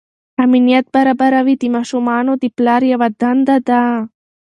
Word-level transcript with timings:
امنیت 0.45 0.85
برابروي 0.95 1.55
د 1.59 1.63
ماشومانو 1.75 2.31
د 2.37 2.43
پلار 2.55 2.81
یوه 2.93 3.07
دنده 3.21 3.57
ده. 3.67 3.81